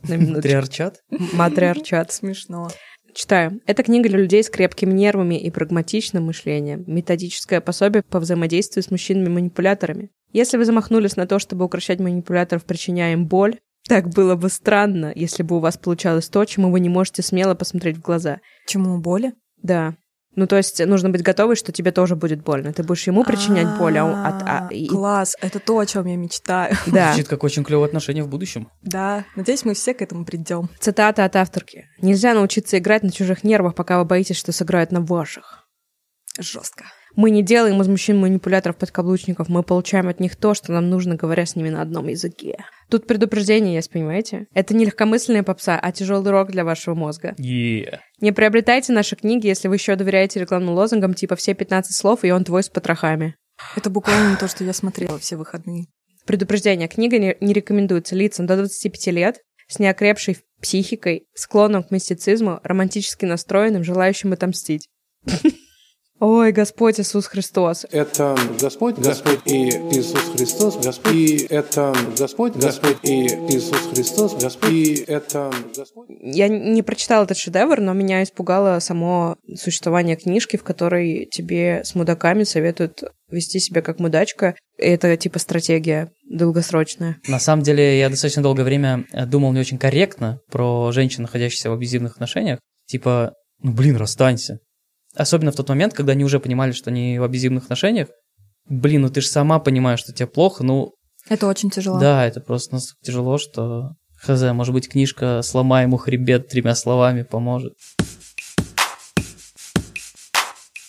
[0.05, 1.03] Матриарчат?
[1.11, 2.13] Матриарчат.
[2.13, 2.71] Смешно.
[3.15, 3.61] Читаю.
[3.67, 6.85] Это книга для людей с крепкими нервами и прагматичным мышлением.
[6.87, 10.11] Методическое пособие по взаимодействию с мужчинами-манипуляторами.
[10.33, 15.13] Если вы замахнулись на то, чтобы укращать манипуляторов, причиняя им боль, так было бы странно,
[15.15, 18.39] если бы у вас получалось то, чему вы не можете смело посмотреть в глаза.
[18.67, 19.33] Чему боли?
[19.63, 19.97] Да.
[20.37, 22.73] Ну, то есть нужно быть готовой, что тебе тоже будет больно.
[22.73, 26.07] Ты будешь ему причинять боль, а, он- а- а- и- Класс, это то, о чем
[26.07, 26.77] я мечтаю.
[26.87, 27.09] Да.
[27.13, 28.69] Звучит как очень клевое отношение в будущем.
[28.83, 30.69] Да, надеюсь, мы все к этому придем.
[30.79, 31.87] Цитата от авторки.
[32.01, 35.67] «Нельзя научиться играть на чужих нервах, пока вы боитесь, что сыграют на ваших».
[36.39, 36.85] Жестко.
[37.17, 41.17] Мы не делаем из мужчин манипуляторов подкаблучников, мы получаем от них то, что нам нужно,
[41.17, 42.57] говоря с ними на одном языке.
[42.89, 44.47] Тут предупреждение есть, понимаете?
[44.55, 47.35] Это не легкомысленная попса, а тяжелый рок для вашего мозга.
[47.39, 48.01] Е.
[48.21, 52.31] Не приобретайте наши книги, если вы еще доверяете рекламным лозунгам типа «все 15 слов, и
[52.31, 53.37] он твой с потрохами».
[53.77, 55.87] Это буквально то, что я смотрела все выходные.
[56.27, 56.89] Предупреждение.
[56.89, 63.25] Книга не, не рекомендуется лицам до 25 лет с неокрепшей психикой, склонным к мистицизму, романтически
[63.25, 64.89] настроенным, желающим отомстить.
[66.21, 67.87] Ой, Господь Иисус Христос.
[67.91, 74.71] Это Господь, Господь и Иисус Христос, Господь, и это Господь, Господь и Иисус Христос, Господь,
[74.71, 76.09] и это Господь.
[76.21, 81.95] Я не прочитала этот шедевр, но меня испугало само существование книжки, в которой тебе с
[81.95, 84.57] мудаками советуют вести себя как мудачка.
[84.77, 87.17] Это типа стратегия долгосрочная.
[87.29, 91.71] На самом деле, я достаточно долгое время э, думал не очень корректно про женщин, находящихся
[91.71, 92.59] в абьюзивных отношениях.
[92.87, 94.59] Типа, ну блин, расстанься.
[95.15, 98.09] Особенно в тот момент, когда они уже понимали, что они в абьюзивных отношениях.
[98.69, 100.93] Блин, ну ты же сама понимаешь, что тебе плохо, ну
[101.29, 101.99] Это очень тяжело.
[101.99, 103.91] да, это просто настолько тяжело, что
[104.23, 107.75] хз, может быть, книжка «Сломай ему хребет тремя словами» поможет.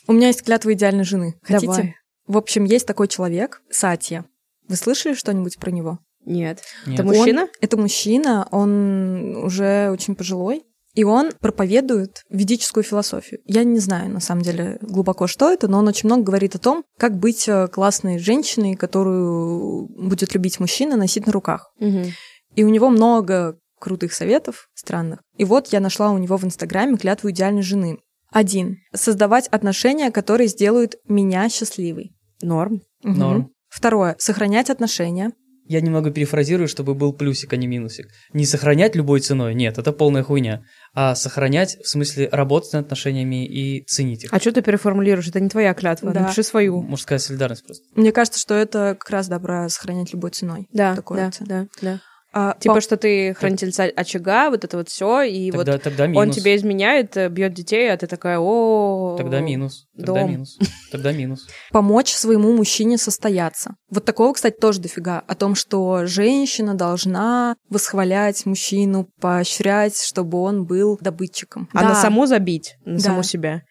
[0.08, 1.36] У меня есть клятва идеальной жены.
[1.42, 1.68] Хотите?
[1.68, 1.96] Давай.
[2.28, 4.26] В общем, есть такой человек, Сатья.
[4.68, 6.00] Вы слышали что-нибудь про него?
[6.26, 6.62] Нет.
[6.86, 7.00] Нет.
[7.00, 7.42] Это мужчина?
[7.44, 10.64] Он- это мужчина, он уже очень пожилой.
[10.94, 13.40] И он проповедует ведическую философию.
[13.46, 16.60] Я не знаю, на самом деле, глубоко, что это, но он очень много говорит о
[16.60, 21.72] том, как быть э, классной женщиной, которую будет любить мужчина, носить на руках.
[21.80, 22.08] Мгм.
[22.56, 25.20] И у него много крутых советов странных.
[25.38, 27.98] И вот я нашла у него в Инстаграме клятву идеальной жены.
[28.32, 28.78] Один.
[28.94, 32.14] Создавать отношения, которые сделают меня счастливой.
[32.42, 32.82] Норм.
[33.04, 33.20] Мгм.
[33.20, 33.52] Норм.
[33.70, 34.16] Второе.
[34.20, 35.32] Сохранять отношения.
[35.72, 38.08] Я немного перефразирую, чтобы был плюсик, а не минусик.
[38.34, 40.64] Не сохранять любой ценой, нет, это полная хуйня.
[40.94, 44.34] А сохранять, в смысле, работать над отношениями и ценить их.
[44.34, 45.30] А что ты переформулируешь?
[45.30, 46.12] Это не твоя клятва.
[46.12, 46.20] Да.
[46.24, 46.82] Напиши свою.
[46.82, 47.86] Мужская солидарность просто.
[47.96, 50.68] Мне кажется, что это как раз добро сохранять любой ценой.
[50.74, 52.00] Да, Такое да, да, да.
[52.34, 56.06] А, Типа, по- что ты хранительница очага, вот это вот все, и Тогда, вот тогда
[56.06, 56.36] он минус.
[56.36, 59.88] тебе изменяет, э, бьет детей, а ты такая, о Тогда минус.
[59.98, 60.32] Тогда дом.
[60.32, 60.58] минус.
[60.92, 61.46] Тогда минус.
[61.72, 63.76] помочь своему мужчине состояться.
[63.90, 65.24] Вот такого, кстати, тоже дофига.
[65.28, 71.68] О том, что женщина должна восхвалять мужчину, поощрять, чтобы он был добытчиком.
[71.74, 71.90] А Да.
[71.90, 73.00] на саму забить, на Да.
[73.00, 73.64] саму себя.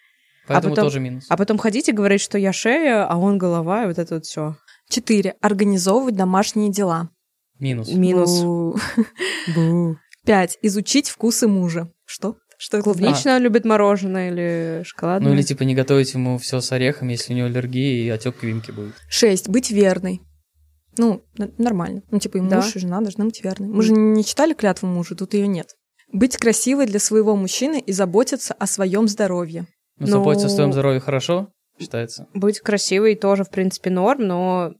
[0.46, 1.24] Поэтому потом- тоже минус.
[1.30, 4.26] А потом ходить и говорить, что я шея, а он голова, и вот это вот
[4.26, 4.56] все.
[4.90, 5.34] Четыре.
[5.40, 7.08] Организовывать домашние дела.
[7.60, 7.88] Минус.
[7.92, 8.40] Минус.
[8.42, 8.76] Бу.
[9.54, 9.96] Бу.
[10.24, 10.58] Пять.
[10.62, 11.90] Изучить вкусы мужа.
[12.04, 12.36] Что?
[12.58, 13.00] Что это значит?
[13.00, 15.30] Клубнично любит мороженое или шоколадное?
[15.30, 18.36] Ну или типа не готовить ему все с орехами, если у него аллергия и отек
[18.38, 18.94] квинки будет.
[19.08, 19.48] Шесть.
[19.48, 20.20] Быть верной.
[20.98, 21.22] Ну,
[21.56, 22.02] нормально.
[22.10, 22.56] Ну, типа, и Да.
[22.56, 23.68] муж, и жена должны быть верны.
[23.68, 25.68] Мы же не читали клятву мужа, тут ее нет.
[26.12, 29.66] Быть красивой для своего мужчины и заботиться о своем здоровье.
[29.98, 31.48] Ну, Ну- заботиться о своем здоровье хорошо,
[31.80, 32.26] считается.
[32.34, 34.72] Быть красивой тоже, в принципе, норм, но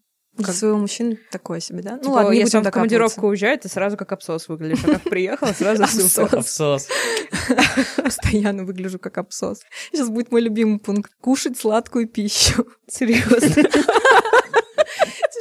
[0.47, 1.93] Как- своего мужчины такое себе, да?
[1.97, 4.85] Ну типа, ладно, не если будем он в командировку уезжает, ты сразу как абсос выглядишь.
[4.85, 6.39] А как приехал, сразу супер.
[6.39, 6.89] Абсос.
[7.97, 9.61] Постоянно выгляжу как абсос.
[9.93, 11.13] Сейчас будет мой любимый пункт.
[11.21, 12.67] Кушать сладкую пищу.
[12.89, 13.41] Серьезно.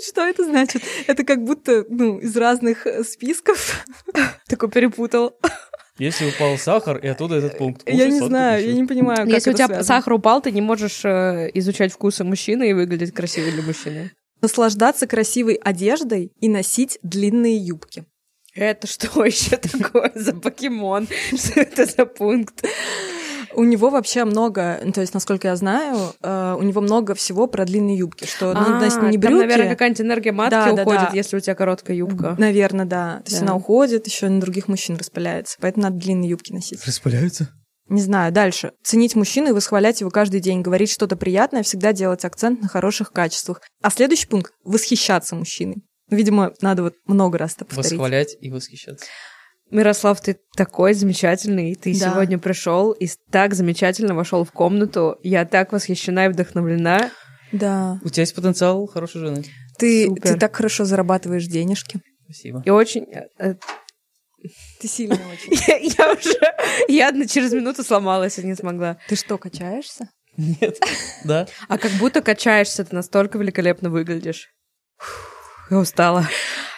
[0.08, 0.82] Что это значит?
[1.08, 3.86] Это как будто, ну, из разных э, списков.
[4.48, 5.38] Такой перепутал.
[5.98, 7.84] Если упал сахар, и оттуда этот пункт.
[7.86, 8.70] Я не знаю, пищу.
[8.70, 9.84] я не понимаю, как Если у тебя связано.
[9.84, 14.12] сахар упал, ты не можешь э, изучать вкусы мужчины и выглядеть красивой для мужчины.
[14.42, 18.06] Наслаждаться красивой одеждой и носить длинные юбки.
[18.56, 21.08] Это что еще такое за покемон?
[21.36, 22.66] Что это за пункт?
[23.56, 27.48] У него вообще много, ну, то есть, насколько я знаю, э, у него много всего
[27.48, 29.42] про длинные юбки, что надо А, не там, брюки.
[29.48, 31.12] наверное, какая-нибудь энергия матки Да, да, уходит, да.
[31.16, 32.36] если у тебя короткая юбка.
[32.38, 33.18] Наверное, да.
[33.26, 33.48] То есть Да.
[33.48, 35.58] она уходит, еще на других мужчин распыляется.
[35.60, 36.86] Поэтому надо длинные юбки носить.
[36.86, 37.50] Распыляются?
[37.90, 38.74] Не знаю, дальше.
[38.84, 43.12] Ценить мужчину и восхвалять его каждый день, говорить что-то приятное, всегда делать акцент на хороших
[43.12, 43.62] качествах.
[43.82, 45.84] А следующий пункт— восхищаться мужчиной.
[46.10, 47.92] Видимо, надо вот много раз это повторить.
[47.92, 49.06] Восхвалять и восхищаться.
[49.72, 51.76] Мирослав, ты такой замечательный.
[51.76, 52.12] Ты Да.
[52.12, 55.18] сегодня пришел и так замечательно вошел в комнату.
[55.22, 57.12] Я так восхищена и вдохновлена.
[57.52, 58.00] Да.
[58.04, 59.44] У тебя есть потенциал хорошей жены.
[59.78, 60.22] Ты, Супер.
[60.34, 62.02] ты так хорошо зарабатываешь денежки.
[62.26, 62.62] Спасибо.
[62.66, 63.06] И очень...
[64.80, 65.54] Ты сильно очень.
[65.68, 66.40] Я, я уже...
[66.88, 68.98] Я одна через минуту сломалась и не смогла.
[69.08, 70.10] Ты что, качаешься?
[70.38, 70.80] Нет.
[71.26, 71.48] Да?
[71.68, 74.50] А как будто качаешься, ты настолько великолепно выглядишь.
[75.70, 76.28] Я устала.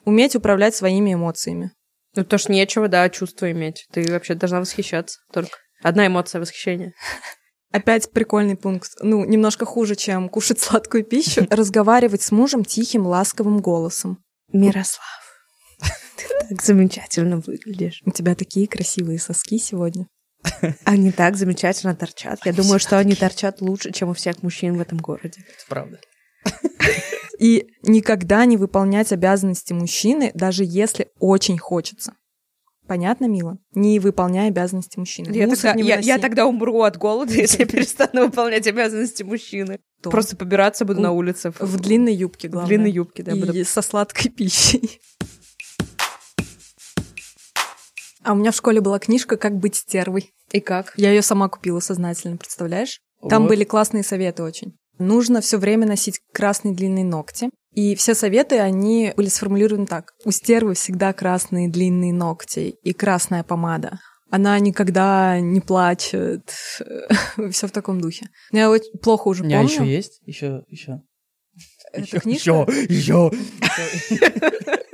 [0.04, 1.72] Уметь управлять своими эмоциями.
[2.16, 3.86] Ну, то ж нечего, да, чувство иметь.
[3.92, 5.58] Ты вообще должна восхищаться только.
[5.84, 6.94] Одна эмоция восхищения.
[7.72, 8.90] Опять прикольный пункт.
[9.02, 11.48] Ну, немножко хуже, чем кушать сладкую пищу.
[11.50, 14.18] Разговаривать с мужем тихим, ласковым голосом.
[14.52, 15.21] Мирослав,
[16.28, 18.02] ты так замечательно выглядишь.
[18.06, 20.08] У тебя такие красивые соски сегодня.
[20.86, 22.40] Они так замечательно торчат.
[22.46, 25.42] Я думаю, что они торчат лучше, чем у всех мужчин в этом городе.
[25.48, 26.00] Это правда.
[27.40, 32.14] И никогда не выполнять обязанности мужчины, даже если очень хочется.
[32.88, 33.58] Понятно, Мила?
[33.74, 35.32] Не выполняй обязанности мужчины.
[35.34, 39.80] Я Мусор тогда, я- я тогда умру от голода, если я перестану выполнять обязанности мужчины.
[40.04, 40.10] То.
[40.10, 41.54] Просто побираться буду У- на улице.
[41.58, 42.68] В длинной юбке, в главное.
[42.68, 43.32] длинной юбке, да.
[43.34, 45.00] и буду- со сладкой пищей.
[48.24, 50.32] А у меня в школе была книжка «Как быть стервой».
[50.52, 50.94] И как?
[50.98, 53.00] Я ее сама купила сознательно, представляешь?
[53.30, 53.50] Там Вот.
[53.50, 54.74] были классные советы очень.
[55.00, 57.50] Нужно все время носить красные длинные ногти.
[57.74, 60.12] И все советы, они были сформулированы так.
[60.26, 64.00] У стервы всегда красные длинные ногти и красная помада.
[64.30, 66.50] Она никогда не плачет.
[67.52, 68.28] Все в таком духе.
[68.52, 69.74] Я очень плохо уже У меня помню.
[69.74, 70.22] еще есть?
[70.26, 71.02] Еще, еще.
[71.92, 72.66] Эта книжка?
[72.70, 73.32] Еще, Еще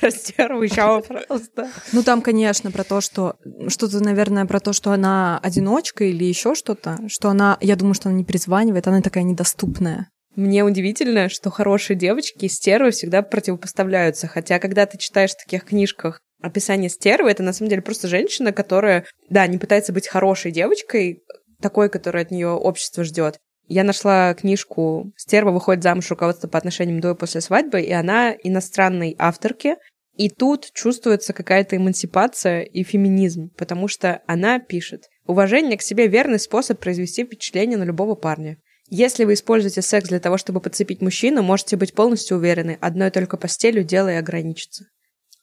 [0.00, 1.70] про стерву, еще просто.
[1.92, 3.36] Ну, там, конечно, про то, что...
[3.68, 6.98] Что-то, наверное, про то, что она одиночка или еще что-то.
[7.08, 7.58] Что она...
[7.60, 10.08] Я думаю, что она не призванивает, она такая недоступная.
[10.34, 14.28] Мне удивительно, что хорошие девочки и стервы всегда противопоставляются.
[14.28, 18.52] Хотя, когда ты читаешь в таких книжках описание стервы, это на самом деле просто женщина,
[18.52, 21.22] которая, да, не пытается быть хорошей девочкой,
[21.60, 23.38] такой, которой от нее общество ждет.
[23.74, 28.34] Я нашла книжку «Стерва выходит замуж руководство по отношениям до и после свадьбы», и она
[28.42, 29.76] иностранной авторки,
[30.14, 36.38] и тут чувствуется какая-то эмансипация и феминизм, потому что она пишет «Уважение к себе– верный
[36.38, 38.58] способ произвести впечатление на любого парня.
[38.90, 43.38] Если вы используете секс для того, чтобы подцепить мужчину, можете быть полностью уверены, одной только
[43.38, 44.84] постелью дело и ограничится».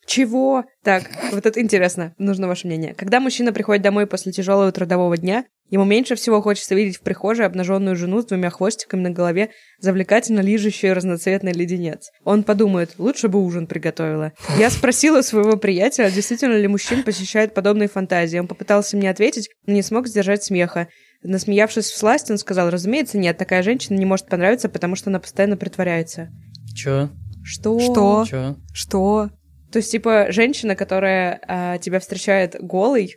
[0.09, 0.65] Чего?
[0.83, 2.95] Так, вот это интересно, нужно ваше мнение.
[2.95, 7.45] Когда мужчина приходит домой после тяжелого трудового дня, ему меньше всего хочется видеть в прихожей
[7.45, 12.09] обнаженную жену с двумя хвостиками на голове, завлекательно лижущую разноцветный леденец.
[12.23, 14.31] Он подумает, лучше бы ужин приготовила.
[14.57, 18.39] Я спросила своего приятеля, действительно ли мужчин посещают подобные фантазии.
[18.39, 20.87] Он попытался мне ответить, но не смог сдержать смеха.
[21.21, 25.19] Насмеявшись в сласть, он сказал, разумеется, нет, такая женщина не может понравиться, потому что она
[25.19, 26.31] постоянно притворяется.
[26.73, 27.11] Че?
[27.43, 27.79] Что?
[27.79, 28.25] Что?
[28.27, 28.55] Че?
[28.73, 29.29] Что?
[29.71, 33.15] То есть, типа, женщина, которая а, тебя встречает голой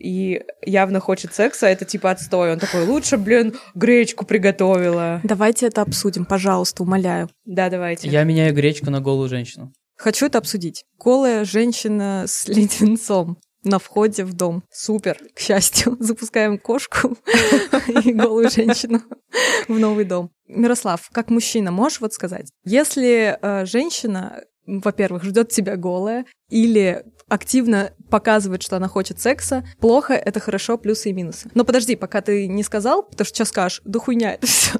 [0.00, 2.52] и явно хочет секса, это типа отстой.
[2.52, 5.20] Он такой, лучше, блин, гречку приготовила.
[5.24, 7.28] Давайте это обсудим, пожалуйста, умоляю.
[7.44, 8.08] Да, давайте.
[8.08, 9.72] Я меняю гречку на голую женщину.
[9.96, 10.84] Хочу это обсудить.
[10.98, 14.62] Голая женщина с леденцом на входе в дом.
[14.72, 15.18] Супер.
[15.34, 17.18] К счастью, запускаем кошку
[18.04, 19.02] и голую женщину
[19.68, 20.30] в новый дом.
[20.46, 24.42] Мирослав, как мужчина, можешь вот сказать, если э, женщина,
[24.78, 31.10] во-первых, ждет тебя голая или активно показывает, что она хочет секса, плохо, это хорошо, плюсы
[31.10, 31.50] и минусы.
[31.54, 34.72] Но подожди, пока ты не сказал, потому что сейчас скажешь, да хуйня это все.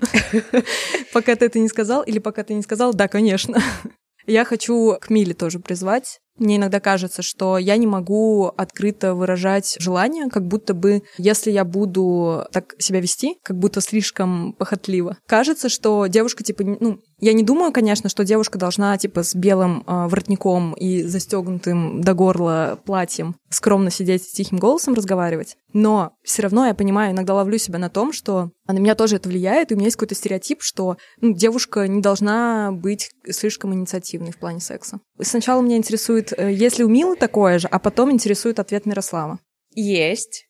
[1.12, 3.60] Пока ты это не сказал, или пока ты не сказал, да, конечно.
[4.26, 6.20] Я хочу к Миле тоже призвать.
[6.40, 11.64] Мне иногда кажется, что я не могу открыто выражать желание, как будто бы, если я
[11.64, 15.18] буду так себя вести, как будто слишком похотливо.
[15.26, 19.84] Кажется, что девушка, типа, ну, я не думаю, конечно, что девушка должна, типа, с белым
[19.86, 25.56] э, воротником и застегнутым до горла платьем скромно сидеть с тихим голосом разговаривать.
[25.72, 29.28] Но все равно я понимаю, иногда ловлю себя на том, что на меня тоже это
[29.28, 34.32] влияет, и у меня есть какой-то стереотип, что ну, девушка не должна быть слишком инициативной
[34.32, 35.00] в плане секса.
[35.20, 39.38] Сначала меня интересует, э, есть ли у Милы такое же, а потом интересует ответ Мирослава.
[39.74, 40.46] Есть.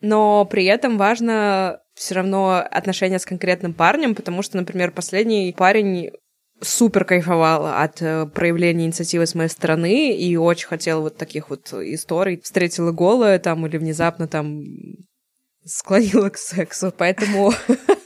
[0.00, 6.10] Но при этом важно все равно отношения с конкретным парнем, потому что, например, последний парень
[6.62, 11.72] супер кайфовал от э, проявления инициативы с моей стороны и очень хотел вот таких вот
[11.72, 12.40] историй.
[12.42, 14.64] Встретила голая там или внезапно там
[15.64, 17.52] склонила к сексу, поэтому...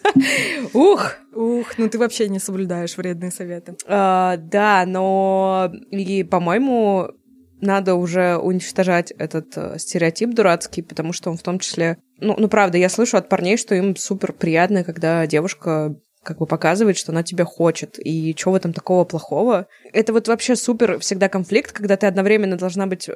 [0.72, 1.16] Ух!
[1.34, 3.76] Ух, ну ты вообще не соблюдаешь вредные советы.
[3.86, 7.10] А, Да, но и, по-моему,
[7.60, 11.98] надо уже уничтожать этот э, стереотип дурацкий, потому что он в том числе...
[12.18, 16.46] Ну, ну, правда, я слышу от парней, что им супер приятно, когда девушка как бы
[16.46, 19.68] показывает, что она тебя хочет, и что в этом такого плохого.
[19.92, 23.08] Это вот вообще супер всегда конфликт, когда ты одновременно должна быть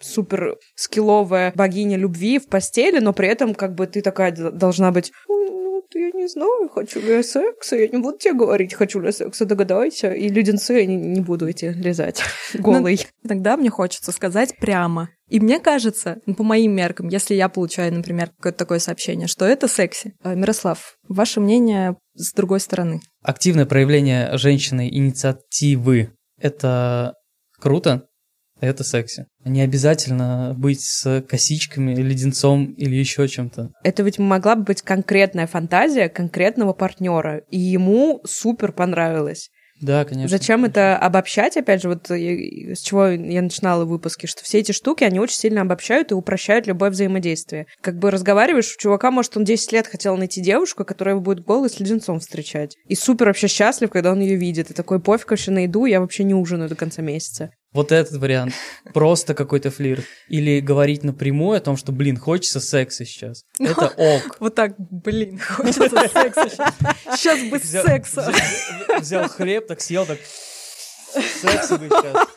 [0.00, 5.12] супер скилловая богиня любви в постели, но при этом как бы ты такая должна быть
[5.28, 9.06] «Ну, я не знаю, хочу ли я секса, я не буду тебе говорить, хочу ли
[9.06, 10.12] я секса, догадайся.
[10.12, 12.22] И леденцы я не, не буду эти лизать
[12.54, 13.00] голый.
[13.22, 15.08] Иногда мне хочется сказать прямо.
[15.28, 19.44] И мне кажется, ну, по моим меркам, если я получаю, например, какое-то такое сообщение, что
[19.44, 20.14] это секси.
[20.22, 23.00] Э, Мирослав, ваше мнение с другой стороны.
[23.22, 27.14] Активное проявление женщины инициативы– это
[27.58, 28.06] круто,
[28.60, 29.26] это секси.
[29.44, 33.72] Не обязательно быть с косичками, леденцом или еще чем-то.
[33.82, 39.50] Это ведь могла бы быть конкретная фантазия конкретного партнера, и ему супер понравилось.
[39.80, 40.28] Да, конечно.
[40.28, 44.72] Зачем это обобщать, опять же, вот я- с чего я начинала выпуски, что все эти
[44.72, 47.66] штуки, они очень сильно обобщают и упрощают любое взаимодействие.
[47.82, 51.44] Как бы разговариваешь, у чувака, может, он 10 лет хотел найти девушку, которая его будет
[51.44, 52.76] голой с леденцом встречать.
[52.86, 54.70] И супер вообще счастлив, когда он ее видит.
[54.70, 57.50] И такой пофиг вообще на еду, я вообще не ужинаю до конца месяца.
[57.76, 58.54] Вот этот вариант.
[58.94, 60.04] Просто какой-то флирт.
[60.28, 63.44] Или говорить напрямую о том, что, блин, хочется секса сейчас.
[63.58, 64.38] Это ок.
[64.40, 66.74] Вот так, блин, хочется секса сейчас.
[67.20, 68.32] Сейчас бы Взял- секса.
[68.32, 70.18] взял- Взял хлеб, так съел, так...
[71.42, 72.28] Секса бы сейчас.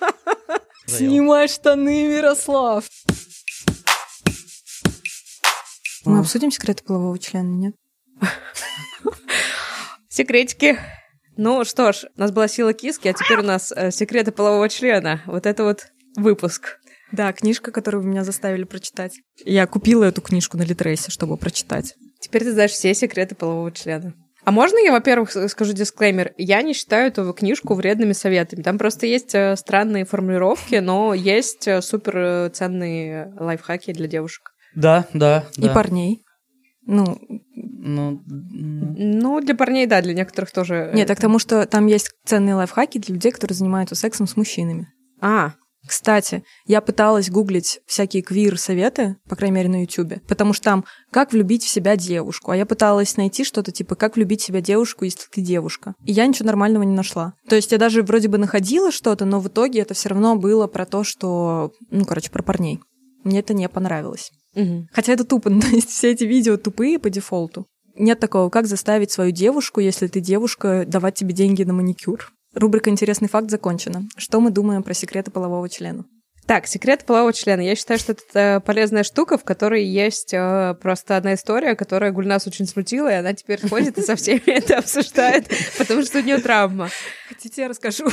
[0.87, 2.83] Снимай штаны, Мирослав.
[6.03, 7.75] Мы обсудим секреты полового члена, нет?
[10.09, 10.77] Секретики.
[11.41, 14.67] Ну что ж, у нас была сила киски, а теперь у нас э, секреты полового
[14.67, 15.21] члена.
[15.25, 15.85] Вот это вот
[16.17, 16.79] выпуск.
[17.13, 19.13] Да, книжка, которую вы меня заставили прочитать.
[19.45, 21.95] Я купила эту книжку на Литресе, чтобы прочитать.
[22.19, 24.15] Теперь ты знаешь все секреты полового члена.
[24.43, 26.33] А можно я, во-первых, скажу дисклеймер?
[26.35, 28.61] Я не считаю эту книжку вредными советами.
[28.61, 34.51] Там просто есть э, странные формулировки, но есть э, супер э, ценные лайфхаки для девушек.
[34.75, 35.73] Да, да, И да.
[35.73, 36.21] парней.
[36.89, 37.17] Ну,
[37.55, 40.91] Ну, Ну, для парней, да, для некоторых тоже.
[40.93, 44.27] нет, э, так к тому, что там есть ценные лайфхаки для людей, которые занимаются сексом
[44.27, 44.87] с мужчинами.
[45.21, 45.53] А,
[45.87, 51.31] Кстати, я пыталась гуглить всякие квир-советы, по крайней мере, на Ютубе, потому что там «Как
[51.31, 55.05] влюбить в себя девушку?», а я пыталась найти что-то типа «Как влюбить в себя девушку,
[55.05, 55.95] если ты девушка?».
[56.03, 57.33] И я ничего нормального не нашла.
[57.47, 60.67] То есть я даже вроде бы находила что-то, но в итоге это все равно было
[60.67, 61.71] про то, что...
[61.91, 62.81] Ну, короче, про парней.
[63.23, 64.31] Мне это не понравилось.
[64.55, 64.87] Мгм.
[64.91, 67.67] Хотя это тупо, то есть все эти видео тупые по дефолту.
[67.95, 72.31] Нет такого, как заставить свою девушку, если ты девушка, давать тебе деньги на маникюр.
[72.55, 74.03] Рубрика «Интересный факт» закончена.
[74.17, 76.05] Что мы думаем про секреты полового члена?
[76.49, 77.61] Так, секрет полового члена.
[77.61, 82.11] Я считаю, что это э, полезная штука, в которой есть э, просто одна история, которая
[82.11, 86.21] Гульнас очень смутила, и она теперь ходит и со всеми это обсуждает, потому что у
[86.23, 86.89] нее травма.
[87.27, 88.07] Хотите, я расскажу?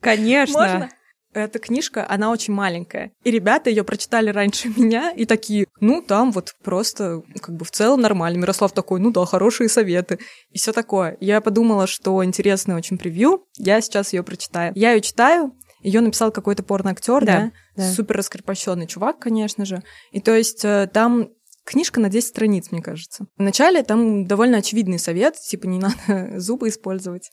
[0.00, 0.58] Конечно.
[0.58, 0.88] Можно?
[1.36, 3.12] Эта книжка, она очень маленькая.
[3.22, 7.70] И ребята ее прочитали раньше меня и такие, ну, там вот просто как бы в
[7.70, 8.38] целом нормально.
[8.38, 10.18] Мирослав такой, ну да, хорошие советы.
[10.50, 11.16] И все такое.
[11.20, 13.44] Я подумала, что интересный очень превью.
[13.58, 14.72] Я сейчас ее прочитаю.
[14.74, 17.92] Я ее читаю, ее написал какой-то порноактер, Да, да, да.
[17.92, 19.82] супер раскрепощенный чувак, конечно же.
[20.10, 21.28] И то есть э, там
[21.66, 23.26] книжка на 10 страниц, мне кажется.
[23.36, 27.30] Вначале там довольно очевидный совет, типа не надо зубы использовать,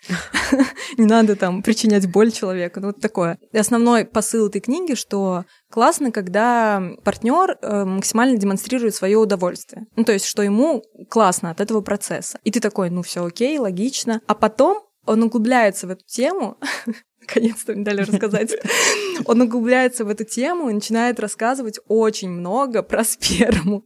[0.98, 3.38] не надо там причинять боль человеку, ну вот такое.
[3.52, 9.86] И основной посыл этой книги, что классно, когда партнер э, максимально демонстрирует свое удовольствие.
[9.96, 12.40] Ну, то есть, что ему классно от этого процесса.
[12.44, 14.22] И ты такой, ну все окей, логично.
[14.28, 16.58] А потом он углубляется в эту тему,
[17.28, 18.52] наконец-то мне дали рассказать,
[19.26, 23.86] он углубляется в эту тему и начинает рассказывать очень много про сперму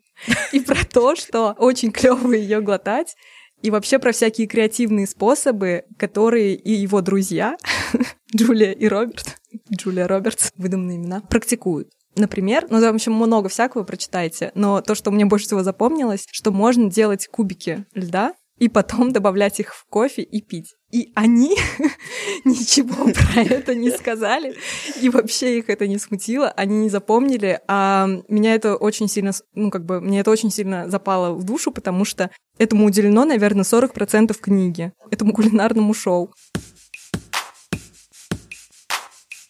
[0.52, 3.16] и про то, что очень клево ее глотать,
[3.62, 7.58] и вообще про всякие креативные способы, которые и его друзья,
[8.36, 9.38] Джулия и Роберт,
[9.74, 11.90] Джулия Робертс, выдуманные имена, практикуют.
[12.16, 16.52] Например, ну, там еще много всякого прочитайте, но то, что мне больше всего запомнилось, что
[16.52, 20.76] можно делать кубики льда и потом добавлять их в кофе и пить.
[20.92, 21.56] И они
[22.46, 24.56] ничего про это не сказали,
[25.02, 29.70] и вообще их это не смутило, они не запомнили, а меня это очень сильно, ну,
[29.70, 34.36] как бы, мне это очень сильно запало в душу, потому что этому уделено, наверное, 40%
[34.40, 36.34] книги, этому кулинарному шоу.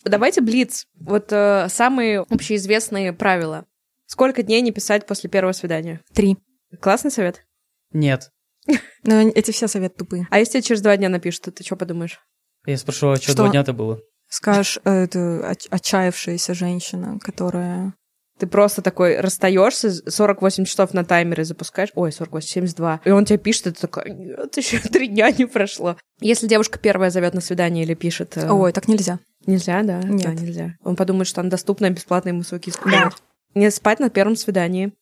[0.03, 0.85] Давайте блиц.
[0.95, 3.65] Вот э, самые общеизвестные правила.
[4.05, 6.01] Сколько дней не писать после первого свидания?
[6.13, 6.37] Три.
[6.79, 7.45] Классный совет.
[7.91, 8.31] нет.
[9.03, 10.27] Но эти все советы тупые.
[10.29, 12.19] А если тебе через два дня напишут, ты что подумаешь?
[12.65, 13.35] Я спрошу, а что, Что?
[13.35, 13.99] два дня-то было?
[14.29, 17.93] Скажешь, э, это отчаявшаяся женщина, которая...
[18.39, 23.39] Ты просто такой расстаешься, 48 часов на таймере запускаешь, ой, 48, 72, и он тебе
[23.39, 25.97] пишет, и ты такой, нет, еще три дня не прошло.
[26.19, 28.37] Если девушка первая зовет на свидание или пишет...
[28.37, 29.19] э, Ой, так нельзя.
[29.47, 30.01] Нельзя, да?
[30.03, 30.23] Нет.
[30.25, 30.75] Да, нельзя.
[30.83, 33.15] Он подумает, что она доступна, бесплатно ему соки скидывать.
[33.55, 34.93] Не спать на первом свидании.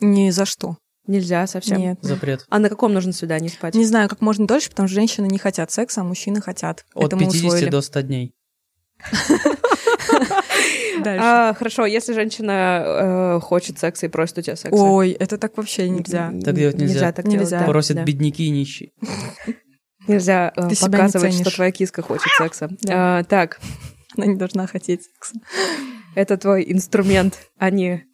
[0.00, 0.78] Ни за что.
[1.10, 1.78] Нельзя совсем.
[1.78, 1.98] Нет.
[2.02, 2.46] Запрет.
[2.48, 3.74] А на каком нужно свидании спать?
[3.74, 6.84] Не знаю, как можно дольше, потому что женщины не хотят секса, а мужчины хотят.
[6.94, 7.68] От Это мы 50 усвоили.
[7.68, 8.34] до 100 дней.
[11.02, 11.24] Дальше.
[11.24, 14.76] А, хорошо, если женщина э, хочет секса и просит у тебя секса.
[14.80, 16.32] Ой, это так вообще нельзя.
[16.44, 17.10] Так делать нельзя.
[17.10, 17.58] так Нельзя.
[17.58, 18.04] делать, Просят да.
[18.04, 18.92] бедняки и нищие.
[20.06, 22.68] Нельзя э, Ты себя не показывать, что твоя киска хочет секса.
[22.82, 23.18] Да.
[23.18, 23.60] А, так,
[24.16, 25.34] Она не должна хотеть секса.
[26.14, 28.04] это твой инструмент, а не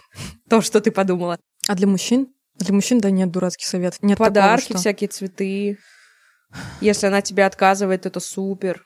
[0.48, 1.38] то, что ты подумала.
[1.68, 2.28] А для мужчин?
[2.58, 4.02] Для мужчин, да, нет дурацких советов.
[4.02, 5.78] Нет Подарки, такого, что- всякие цветы.
[6.80, 8.82] Если она тебе отказывает, это супер.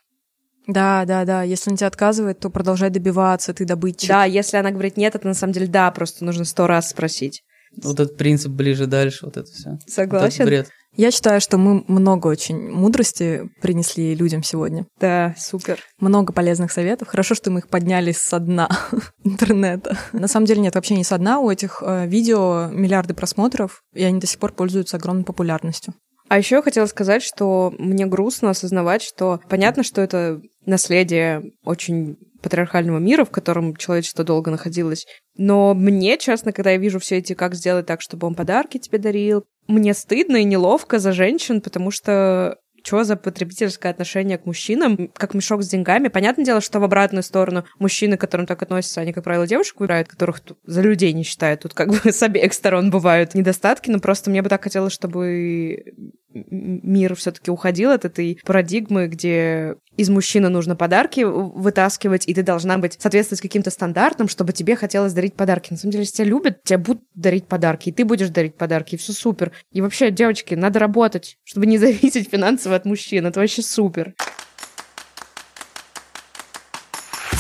[0.67, 1.43] Да, да, да.
[1.43, 4.09] Если он тебе отказывает, то продолжай добиваться, ты добытчик.
[4.09, 7.43] Да, если она говорит нет, это на самом деле да, просто нужно сто раз спросить.
[7.83, 9.79] Вот этот принцип ближе дальше, вот это все.
[9.87, 10.45] Согласен?
[10.45, 10.71] бред.
[10.97, 14.87] Я считаю, что мы много очень мудрости принесли людям сегодня.
[14.99, 15.81] Да, супер.
[16.01, 17.09] Много полезных советов.
[17.09, 18.69] Хорошо, что мы их подняли со дна
[19.25, 19.97] интернета.
[20.13, 21.39] На самом деле нет, вообще не со дна.
[21.39, 25.95] У этих э, видео миллиарды просмотров, и они до сих пор пользуются огромной популярностью.
[26.31, 32.17] А еще я хотела сказать, что мне грустно осознавать, что понятно, что это наследие очень
[32.43, 35.07] патриархального мира, в котором человечество долго находилось.
[35.37, 38.99] Но мне, честно, когда я вижу все эти, как сделать так, чтобы он подарки тебе
[38.99, 45.09] дарил, мне стыдно и неловко за женщин, потому что что за потребительское отношение к мужчинам,
[45.09, 46.09] как мешок с деньгами.
[46.09, 49.79] Понятное дело, что в обратную сторону мужчины, к которым так относятся, они, как правило, девушек
[49.81, 51.61] выбирают, которых за людей не считают.
[51.61, 55.85] Тут как бы с обеих сторон бывают недостатки, но просто мне бы так хотелось, чтобы
[56.33, 62.43] мир все таки уходил от этой парадигмы, где из мужчины нужно подарки вытаскивать, и ты
[62.43, 65.73] должна быть соответствовать каким-то стандартам, чтобы тебе хотелось дарить подарки.
[65.73, 68.95] На самом деле, если тебя любят, тебе будут дарить подарки, и ты будешь дарить подарки,
[68.95, 69.53] и все супер.
[69.73, 73.27] И вообще, девочки, надо работать, чтобы не зависеть финансово от мужчин.
[73.27, 74.15] Это вообще супер.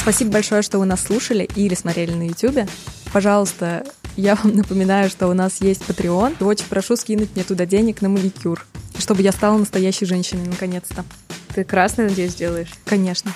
[0.01, 2.69] Спасибо большое, что вы нас слушали или смотрели на YouTube.
[3.13, 3.85] Пожалуйста,
[4.17, 6.37] я вам напоминаю, что у нас есть Patreon.
[6.41, 8.67] И очень прошу скинуть мне туда денег на маникюр,
[9.01, 11.05] чтобы я стала настоящей женщиной наконец-то.
[11.55, 12.71] Ты красный, надеюсь, делаешь?
[12.85, 13.33] Конечно.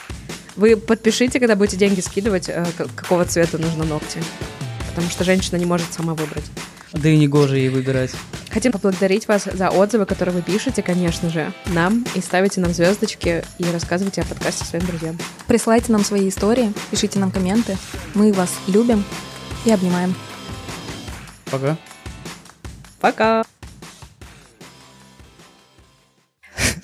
[0.56, 4.22] Вы подпишите, когда будете деньги скидывать, э, какого цвета нужно ногти.
[4.90, 6.44] Потому что женщина не может сама выбрать.
[6.92, 8.12] Да и не гоже ей выбирать.
[8.50, 13.44] Хотим поблагодарить вас за отзывы, которые вы пишете, конечно же, нам, и ставите нам звездочки,
[13.58, 15.18] и рассказывайте о подкасте своим друзьям.
[15.48, 17.76] Присылайте нам свои истории, пишите нам комменты.
[18.14, 19.02] Мы вас любим
[19.64, 20.14] и обнимаем.
[21.50, 21.76] Пока.
[23.00, 23.53] Пока!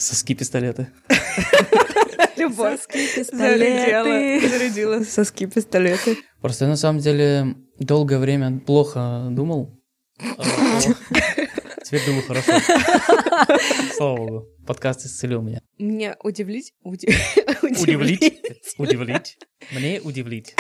[0.01, 0.89] Соски пистолеты.
[2.37, 2.81] Любовь.
[2.89, 4.49] пистолеты.
[4.49, 6.17] Зарядила соски пистолеты.
[6.41, 9.79] Просто я на самом деле долгое время плохо думал.
[10.39, 10.81] А,
[11.85, 12.53] Теперь думаю хорошо.
[13.97, 14.47] Слава богу.
[14.67, 15.61] Подкаст исцелил меня.
[15.79, 16.73] Мне удивлить?
[16.83, 17.09] уди-
[17.63, 18.41] Удивлить?
[18.79, 19.39] Удивлить?
[19.73, 20.55] Мне удивлить.